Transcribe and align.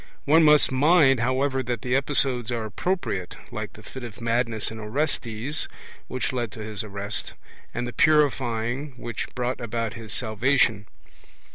One 0.25 0.41
must 0.43 0.71
mind, 0.71 1.19
however, 1.19 1.61
that 1.61 1.83
the 1.83 1.95
episodes 1.95 2.51
are 2.51 2.65
appropriate, 2.65 3.35
like 3.51 3.73
the 3.73 3.83
fit 3.83 4.03
of 4.03 4.19
madness 4.19 4.71
in 4.71 4.79
Orestes, 4.79 5.67
which 6.07 6.33
led 6.33 6.51
to 6.53 6.63
his 6.63 6.83
arrest, 6.83 7.35
and 7.71 7.85
the 7.87 7.93
purifying, 7.93 8.93
which 8.97 9.29
brought 9.35 9.61
about 9.61 9.93
his 9.93 10.11
salvation. 10.11 10.87